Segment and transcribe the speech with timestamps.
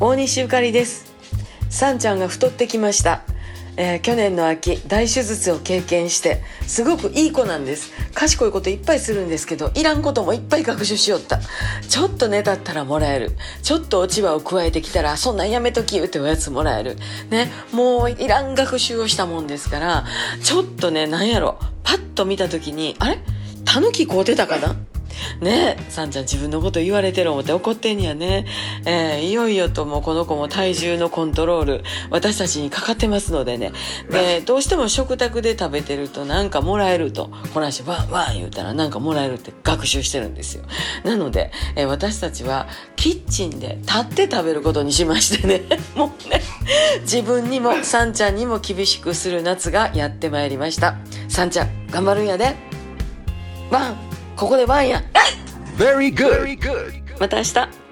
[0.00, 1.12] 大西ゆかりです。
[1.70, 3.24] さんちゃんが太ってきました、
[3.76, 7.92] えー去年の秋大手術を経験してすごくいい子なんです。
[8.14, 11.40] 賢いこといっぱいするんですけどいらんこともいっぱい学習しよった。
[11.88, 13.32] ちょっとねだったらもらえる。
[13.64, 16.96] ちょっと落ち葉を加えてきたらそんなんやめとき言うておやつもらえる。
[17.30, 20.04] ねもういらん学習をしたもんですから
[20.44, 21.58] ちょっとねなんやろ。
[21.82, 23.18] パッと見た時にあれ？
[23.64, 24.76] タヌキ買うてたかな？
[25.40, 28.46] ねえ、さんちゃん自分のこと言われてる思って怒ってんやね。
[28.84, 33.72] えーいよいよともうこの子も体重のコントロール、私たちにかかってますのでね。
[34.10, 40.64] で、どうしても食卓で食べてるとなんかもらえると、こないしワンワン言うたらなんかもらえるって学習してるんですよ。
[41.04, 45.62] なので、えー私たちはキッチンで立って食べることにしましてね。
[45.96, 46.42] もうね、
[47.02, 50.96] 自分にもさんちゃんにも厳しくする夏がやってまいりました。
[51.28, 52.54] さんちゃん、頑張るんやで。
[53.70, 54.07] ワン
[57.18, 57.87] また明日。